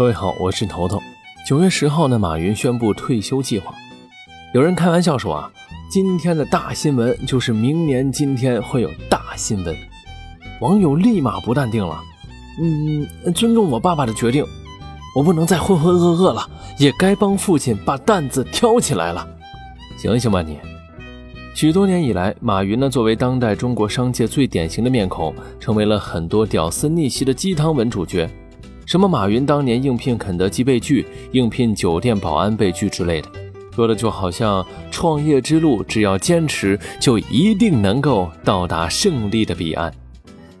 [0.00, 0.98] 各位好，我是头头。
[1.46, 3.74] 九月十号呢，马云宣布退休计划。
[4.54, 5.52] 有人开玩笑说啊，
[5.90, 9.76] 今天的大新闻就是明年今天会有大新闻。
[10.62, 12.00] 网友立马不淡定了，
[12.58, 14.42] 嗯，尊重我爸爸的决定，
[15.14, 16.48] 我不能再浑浑噩噩了，
[16.78, 19.28] 也该帮父亲把担子挑起来了。
[19.98, 20.56] 醒醒吧你！
[21.54, 28.26] 许多年以来，马云呢作为当代中国商界最典型的面孔，成为了很多屌丝逆袭的鸡汤文主角。
[28.90, 33.28] 什么马云当年应聘肯德基被拒，应聘酒店保安被拒之类的，
[33.72, 39.94] 说的就好像创业之路只要坚持，就一定能够到达胜利的彼岸。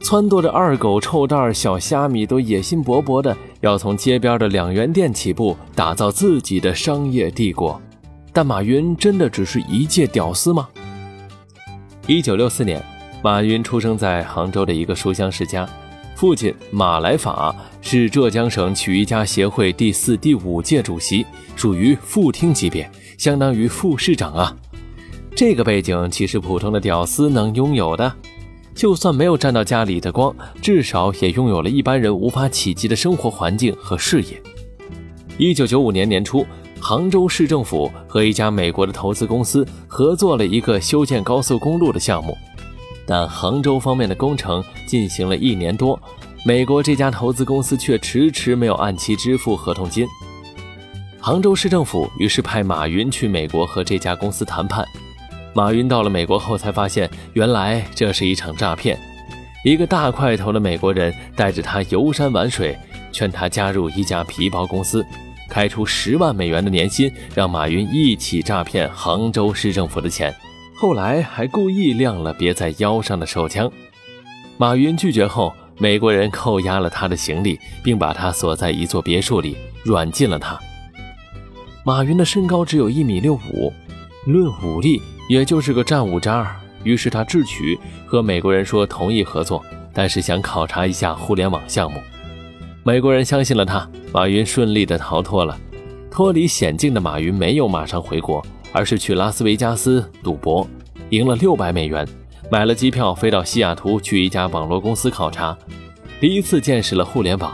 [0.00, 7.82] 撺掇着二狗、臭蛋、小虾米都野心勃勃的要从街边的两元店起步，打造自己的商业帝国。
[8.32, 10.68] 但马云真的只是一介屌丝吗？
[12.06, 12.80] 一九六四年，
[13.24, 15.68] 马云出生在杭州的一个书香世家。
[16.20, 21.24] 父亲马来法是浙江省曲艺家协会第四、第五届主席，
[21.56, 24.54] 属于副厅级别，相当于副市长啊。
[25.34, 28.12] 这个背景岂是普通的屌丝能拥有的？
[28.74, 34.38] 就算没有沾到家里的光，至少也拥有了一般人无法企及的生活环境和事业。
[35.38, 36.46] 一九九五年年初，
[36.78, 42.36] 杭州市政府和一家美国的投资公司合作了一个修建高速公路的项目。
[43.06, 46.00] 但杭州方面的工程进行了一年多，
[46.46, 50.06] 美国这家投资公司却迟迟没有按期支付合同金。
[51.20, 54.84] 杭州市政府于是派马云去美国和这家公司谈判。
[55.52, 58.98] 马云到了美国后才发现，原来这是一场诈骗。
[59.64, 62.78] 一个大块头的美国人带着他游山玩水，
[63.12, 65.04] 劝他加入一家皮包公司，
[65.50, 70.34] 开出十万美元的年薪，让马云一起诈骗杭州市政府的钱。
[70.80, 73.70] 后来还故意亮了别在腰上的手枪，
[74.56, 80.58] 马云拒绝后，美国人扣押了他的行李，并把他锁在一座别墅里，软禁了他。
[81.84, 83.70] 马云的身高只有一米六五，
[84.24, 86.58] 论武力也就是个战五渣。
[86.82, 89.62] 于是他智取，和美国人说同意合作，
[89.92, 92.00] 但是想考察一下互联网项目。
[92.84, 95.60] 美国人相信了他，马云顺利的逃脱了。
[96.10, 98.42] 脱离险境的马云没有马上回国。
[98.72, 100.66] 而是去拉斯维加斯赌博，
[101.10, 102.06] 赢了六百美元，
[102.50, 105.56] 买了机票飞到西雅图去一家网络公司考察，
[106.20, 107.52] 第一次见识了互联网。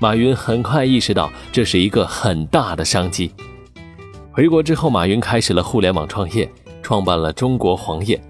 [0.00, 3.32] 马云很快意识到这是一个很大的商机。
[4.30, 6.48] 回国之后，马云开始了互联网创业，
[6.82, 8.20] 创办了中国黄页。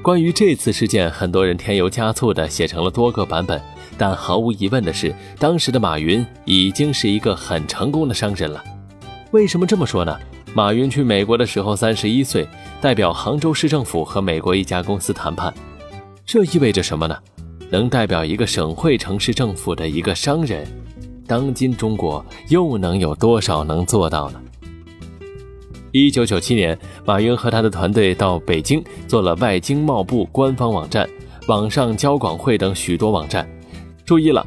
[0.00, 3.60] 关于这次事件，很多人添油加醋的写成了多个版本，
[3.98, 8.62] 但毫无疑问的是，当时的马云已经是一个很成功的商人了。
[9.32, 10.18] 为什么这么说呢？
[10.56, 12.46] 马云去美国的时候三十一岁，
[12.80, 15.52] 代表杭州市政府和美国一家公司谈判，
[16.24, 17.18] 这意味着什么呢？
[17.70, 20.64] 能代表一个省会城市政府的一个商人，
[21.26, 24.40] 当今中国又能有多少能做到呢？
[25.90, 31.08] 一九九七年，马云和他的团队到北京做了外经贸部官方网站、
[31.48, 33.44] 网上交广会等许多网站。
[34.06, 34.46] 注意了，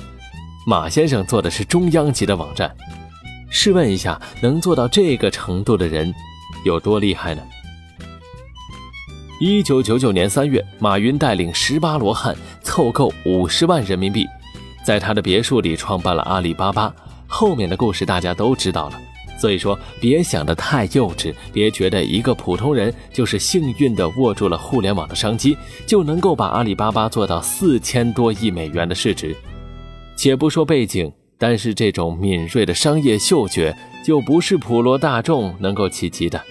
[0.65, 2.73] 马先生做的是中央级的网站。
[3.49, 6.13] 试问一下，能做到这个程度的人
[6.65, 7.41] 有多厉害呢？
[9.39, 14.25] 一九九九年三月，马云带领十八罗汉凑够五十万人民币，
[14.85, 16.93] 在他的别墅里创办了阿里巴巴。
[17.27, 18.99] 后面的故事大家都知道了，
[19.39, 29.35] 所以说别想得太幼稚，别觉得一个普通人就是幸运的握住了互联网的商机，就能够把阿里巴巴做到四千多亿美元的市值。
[30.15, 31.11] 且不说背景。
[31.37, 36.41] 但是这种敏锐的商业嗅觉就不是普罗大众能够企及的。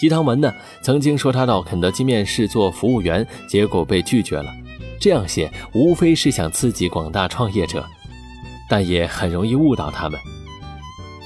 [0.00, 0.52] 鸡汤文呢，
[0.82, 4.52] 曾经说他到肯德基面试做服务员，结果被拒绝了。
[5.00, 7.84] 这样写无非是想刺激广大创业者，
[8.68, 10.18] 但也很容易误导他们。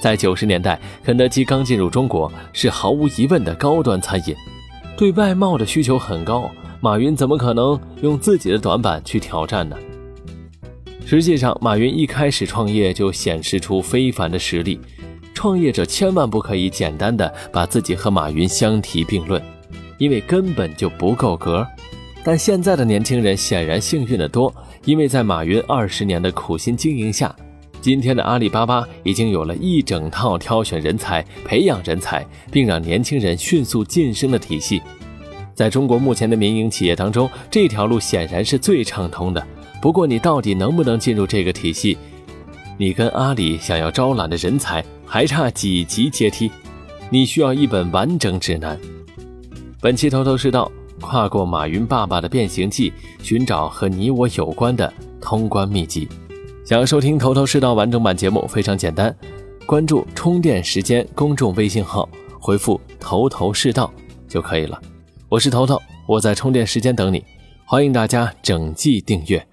[0.01, 4.35] 在九十年代，肯德基刚进入中国，是毫无疑问的高端餐饮，
[4.97, 6.49] 对外贸的需求很高。
[6.81, 9.75] 马云怎么可能用自己的短板去挑战呢？
[11.05, 14.79] 实际上，马云一开始创业就显示出非凡的实力。
[15.33, 19.41] 创业者千万不可以简单的把自己和马云相提并论，
[19.97, 21.65] 因为根本就不够格。
[22.23, 24.53] 但现在的年轻人显然幸运的多，
[24.83, 27.33] 因为在马云二十年的苦心经营下，
[27.79, 34.81] 今天的阿里巴巴已经有了一整套挑选人才、培养人才，并让年轻人迅速晋升的体系。
[35.55, 39.47] 在中国目前的民营企业当中，这条路显然是最畅通的。
[39.81, 41.97] 不过，你到底能不能进入这个体系？
[42.77, 46.51] 你跟阿里想要招揽的人才还差几级阶梯？
[47.09, 48.79] 你需要一本完整指南。
[49.81, 52.91] 本期头头是道，跨过马云爸爸的变形记，
[53.21, 54.91] 寻找和你我有关的
[55.21, 56.07] 通关秘籍。
[56.65, 59.15] 想要收听头头是道完整版节目，非常简单，
[59.65, 62.07] 关注“充电时间”公众微信号，
[62.39, 63.91] 回复“头头是道”
[64.27, 64.79] 就可以了。
[65.29, 67.23] 我是头头，我在充电时间等你，
[67.65, 69.48] 欢迎大家整季订阅。